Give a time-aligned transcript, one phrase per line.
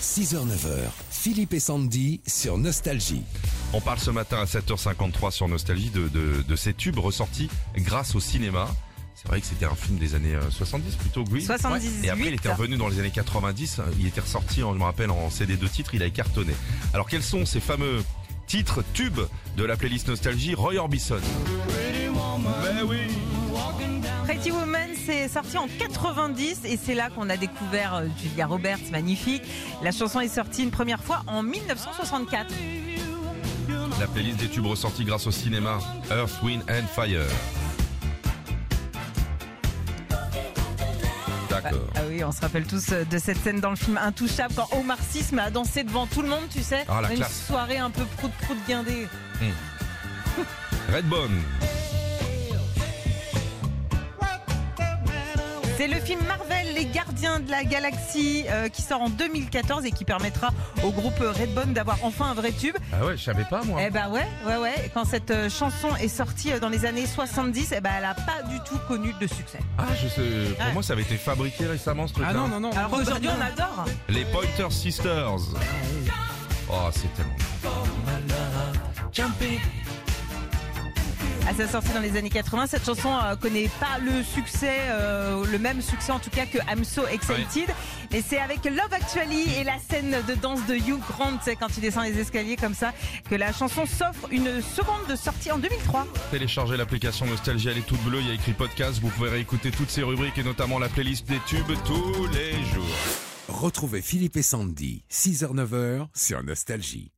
[0.00, 0.78] 6h-9h,
[1.10, 3.22] Philippe et Sandy sur Nostalgie.
[3.74, 8.14] On parle ce matin à 7h53 sur Nostalgie de, de, de ces tubes ressortis grâce
[8.14, 8.68] au cinéma.
[9.14, 11.42] C'est vrai que c'était un film des années euh, 70 plutôt, oui.
[11.44, 12.04] 78.
[12.04, 13.82] Et après, il était revenu dans les années 90.
[13.98, 15.94] Il était ressorti, je me rappelle, en CD de titres.
[15.94, 16.54] Il a cartonné.
[16.94, 18.02] Alors, quels sont ces fameux
[18.46, 19.20] titres tubes
[19.58, 20.54] de la playlist Nostalgie?
[20.54, 21.20] Roy Orbison.
[22.62, 22.98] Ben oui.
[24.30, 28.78] Pretty Woman, c'est sorti en 90 et c'est là qu'on a découvert euh, Julia Roberts,
[28.92, 29.42] magnifique.
[29.82, 32.46] La chanson est sortie une première fois en 1964.
[33.98, 35.80] La playlist des tubes ressortis grâce au cinéma.
[36.12, 37.26] Earth, Wind and Fire.
[41.50, 41.88] D'accord.
[41.96, 44.68] Ah oui, on se rappelle tous euh, de cette scène dans le film Intouchable quand
[44.78, 46.84] Omar Sy se met à danser devant tout le monde, tu sais.
[46.88, 47.46] Ah, la Une classe.
[47.48, 49.08] soirée un peu prout-prout guindée.
[50.88, 51.42] Redbone.
[55.80, 59.92] C'est le film Marvel, Les Gardiens de la Galaxie, euh, qui sort en 2014 et
[59.92, 60.50] qui permettra
[60.84, 62.76] au groupe Redbone d'avoir enfin un vrai tube.
[62.92, 63.80] Ah ouais, je savais pas moi.
[63.82, 64.90] Eh ben ouais, ouais, ouais.
[64.92, 68.12] Quand cette euh, chanson est sortie euh, dans les années 70, eh ben elle a
[68.12, 69.60] pas du tout connu de succès.
[69.78, 70.20] Ah, je sais.
[70.54, 70.72] Pour Ouais.
[70.74, 72.32] moi, ça avait été fabriqué récemment ce truc-là.
[72.34, 72.72] Ah non, non, non.
[72.72, 73.86] Alors aujourd'hui, on adore.
[74.10, 75.38] Les Pointer Sisters.
[76.68, 77.36] Oh, c'est tellement.
[81.50, 85.44] À sa sortie dans les années 80, cette chanson euh, connaît pas le succès, euh,
[85.50, 87.74] le même succès en tout cas que I'm So Excited.
[88.12, 91.56] Mais c'est avec Love Actually et la scène de danse de Hugh Grant, tu sais,
[91.56, 92.92] quand il descend les escaliers comme ça,
[93.28, 96.06] que la chanson s'offre une seconde de sortie en 2003.
[96.30, 99.00] Téléchargez l'application Nostalgie, elle est toute bleue, il y a écrit podcast.
[99.02, 102.84] Vous pouvez réécouter toutes ces rubriques et notamment la playlist des tubes tous les jours.
[103.48, 107.10] Retrouvez Philippe et Sandy, 6h-9h sur Nostalgie.